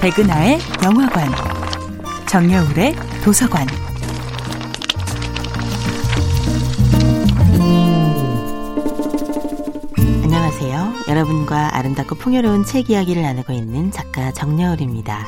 백은하의 0.00 0.58
영화관, 0.82 1.30
정여울의 2.26 2.94
도서관. 3.22 3.66
안녕하세요. 10.22 10.92
여러분과 11.06 11.76
아름답고 11.76 12.14
풍요로운 12.14 12.64
책 12.64 12.88
이야기를 12.88 13.20
나누고 13.20 13.52
있는 13.52 13.90
작가 13.90 14.32
정여울입니다. 14.32 15.26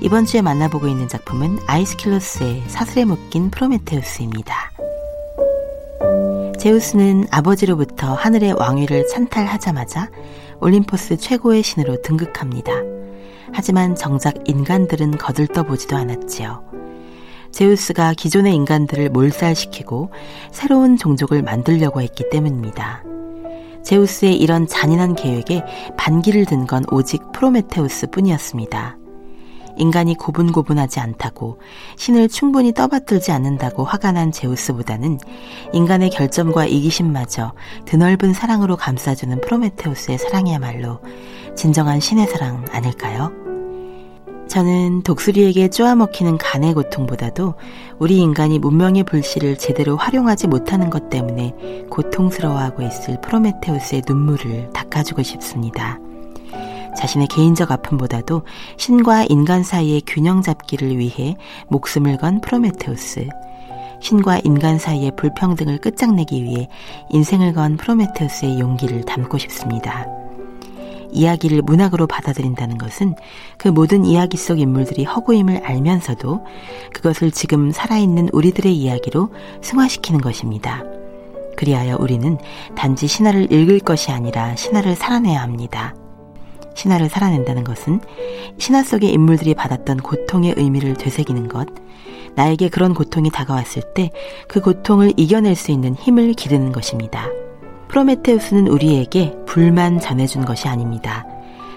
이번 0.00 0.24
주에 0.24 0.40
만나보고 0.40 0.88
있는 0.88 1.06
작품은 1.06 1.58
아이스킬로스의 1.66 2.64
사슬에 2.68 3.04
묶인 3.04 3.50
프로메테우스입니다. 3.50 4.72
제우스는 6.58 7.26
아버지로부터 7.30 8.14
하늘의 8.14 8.54
왕위를 8.54 9.06
찬탈하자마자 9.08 10.08
올림포스 10.60 11.18
최고의 11.18 11.62
신으로 11.62 12.00
등극합니다. 12.00 12.91
하지만 13.52 13.94
정작 13.94 14.34
인간들은 14.46 15.18
거들떠보지도 15.18 15.96
않았지요. 15.96 16.62
제우스가 17.50 18.14
기존의 18.14 18.54
인간들을 18.54 19.10
몰살시키고 19.10 20.10
새로운 20.50 20.96
종족을 20.96 21.42
만들려고 21.42 22.00
했기 22.00 22.28
때문입니다. 22.30 23.04
제우스의 23.82 24.36
이런 24.36 24.66
잔인한 24.66 25.14
계획에 25.14 25.62
반기를 25.98 26.46
든 26.46 26.66
건 26.66 26.84
오직 26.92 27.20
프로메테우스 27.32 28.06
뿐이었습니다. 28.10 28.96
인간이 29.76 30.14
고분고분하지 30.14 31.00
않다고 31.00 31.58
신을 31.96 32.28
충분히 32.28 32.72
떠받들지 32.72 33.32
않는다고 33.32 33.84
화가 33.84 34.12
난 34.12 34.30
제우스보다는 34.30 35.18
인간의 35.72 36.10
결점과 36.10 36.66
이기심마저 36.66 37.52
드넓은 37.86 38.34
사랑으로 38.34 38.76
감싸주는 38.76 39.40
프로메테우스의 39.40 40.18
사랑이야말로 40.18 41.00
진정한 41.56 42.00
신의 42.00 42.26
사랑 42.28 42.64
아닐까요? 42.70 43.41
저는 44.52 45.00
독수리에게 45.00 45.70
쪼아먹히는 45.70 46.36
간의 46.36 46.74
고통보다도 46.74 47.54
우리 47.98 48.18
인간이 48.18 48.58
문명의 48.58 49.02
불씨를 49.02 49.56
제대로 49.56 49.96
활용하지 49.96 50.46
못하는 50.46 50.90
것 50.90 51.08
때문에 51.08 51.54
고통스러워하고 51.88 52.82
있을 52.82 53.18
프로메테우스의 53.22 54.02
눈물을 54.06 54.68
닦아주고 54.74 55.22
싶습니다. 55.22 55.98
자신의 56.98 57.28
개인적 57.28 57.72
아픔보다도 57.72 58.42
신과 58.76 59.24
인간 59.30 59.62
사이의 59.62 60.02
균형 60.06 60.42
잡기를 60.42 60.98
위해 60.98 61.34
목숨을 61.68 62.18
건 62.18 62.42
프로메테우스. 62.42 63.26
신과 64.02 64.40
인간 64.44 64.78
사이의 64.78 65.12
불평등을 65.16 65.78
끝장내기 65.78 66.44
위해 66.44 66.68
인생을 67.08 67.54
건 67.54 67.78
프로메테우스의 67.78 68.60
용기를 68.60 69.06
담고 69.06 69.38
싶습니다. 69.38 70.21
이야기를 71.12 71.62
문학으로 71.62 72.06
받아들인다는 72.06 72.78
것은 72.78 73.14
그 73.58 73.68
모든 73.68 74.04
이야기 74.04 74.36
속 74.36 74.58
인물들이 74.58 75.04
허구임을 75.04 75.62
알면서도 75.64 76.44
그것을 76.92 77.30
지금 77.30 77.70
살아있는 77.70 78.30
우리들의 78.32 78.74
이야기로 78.74 79.30
승화시키는 79.62 80.20
것입니다. 80.20 80.82
그리하여 81.56 81.96
우리는 82.00 82.38
단지 82.74 83.06
신화를 83.06 83.52
읽을 83.52 83.80
것이 83.80 84.10
아니라 84.10 84.56
신화를 84.56 84.96
살아내야 84.96 85.40
합니다. 85.40 85.94
신화를 86.74 87.10
살아낸다는 87.10 87.64
것은 87.64 88.00
신화 88.58 88.82
속의 88.82 89.12
인물들이 89.12 89.54
받았던 89.54 89.98
고통의 89.98 90.54
의미를 90.56 90.94
되새기는 90.94 91.48
것, 91.48 91.68
나에게 92.34 92.70
그런 92.70 92.94
고통이 92.94 93.30
다가왔을 93.30 93.82
때 93.94 94.10
그 94.48 94.60
고통을 94.60 95.12
이겨낼 95.16 95.54
수 95.54 95.70
있는 95.70 95.94
힘을 95.94 96.34
기르는 96.34 96.72
것입니다. 96.72 97.28
프로메테우스는 97.88 98.68
우리에게 98.68 99.34
불만 99.52 100.00
전해준 100.00 100.46
것이 100.46 100.66
아닙니다. 100.66 101.26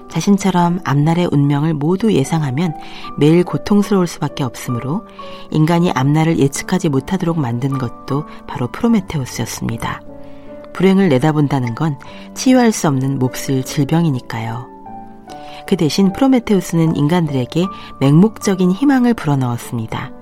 자신처럼 0.10 0.80
앞날의 0.86 1.28
운명을 1.30 1.74
모두 1.74 2.14
예상하면 2.14 2.74
매일 3.18 3.44
고통스러울 3.44 4.08
수밖에 4.08 4.46
없으므로 4.46 5.06
인간이 5.52 5.92
앞날을 5.92 6.40
예측하지 6.40 6.88
못하도록 6.88 7.38
만든 7.38 7.78
것도 7.78 8.24
바로 8.48 8.70
프로메테우스였습니다. 8.72 10.00
불행을 10.72 11.10
내다본다는 11.10 11.76
건 11.76 12.00
치유할 12.34 12.72
수 12.72 12.88
없는 12.88 13.20
몹쓸 13.20 13.66
질병이니까요. 13.66 14.70
그 15.68 15.76
대신 15.76 16.14
프로메테우스는 16.14 16.96
인간들에게 16.96 17.66
맹목적인 18.00 18.72
희망을 18.72 19.14
불어넣었습니다. 19.14 20.14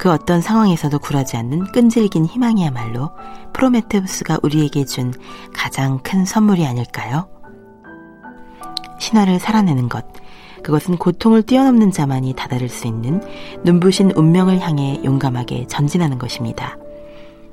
그 0.00 0.10
어떤 0.10 0.40
상황에서도 0.40 0.98
굴하지 0.98 1.36
않는 1.36 1.72
끈질긴 1.72 2.24
희망이야말로 2.24 3.10
프로메테우스가 3.52 4.38
우리에게 4.42 4.86
준 4.86 5.12
가장 5.52 5.98
큰 5.98 6.24
선물이 6.24 6.64
아닐까요? 6.64 7.28
신화를 8.98 9.38
살아내는 9.38 9.90
것. 9.90 10.06
그것은 10.62 10.96
고통을 10.96 11.42
뛰어넘는 11.42 11.90
자만이 11.90 12.32
다다를 12.32 12.70
수 12.70 12.86
있는 12.86 13.20
눈부신 13.62 14.12
운명을 14.12 14.60
향해 14.60 14.98
용감하게 15.04 15.66
전진하는 15.66 16.16
것입니다. 16.16 16.78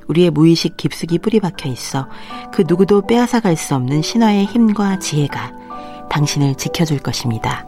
우리의 0.07 0.29
무의식 0.29 0.77
깊숙이 0.77 1.19
뿌리 1.19 1.41
박혀 1.41 1.67
있어 1.67 2.07
그 2.53 2.63
누구도 2.65 3.01
빼앗아 3.01 3.41
갈 3.41 3.57
수 3.57 3.75
없는 3.75 4.01
신화의 4.01 4.45
힘과 4.45 4.99
지혜가 4.99 5.51
당신을 6.09 6.55
지켜줄 6.55 6.99
것입니다. 6.99 7.67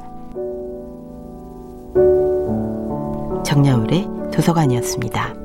정야울의 3.43 4.18
도서관이었습니다. 4.31 5.38